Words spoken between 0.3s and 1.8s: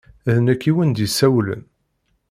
D nekk i wen-d-yessawlen.